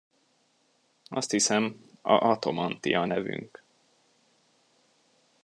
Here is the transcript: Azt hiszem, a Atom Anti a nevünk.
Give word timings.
Azt 1.09 1.31
hiszem, 1.31 1.85
a 2.01 2.11
Atom 2.13 2.57
Anti 2.57 2.93
a 2.93 3.05
nevünk. 3.05 3.63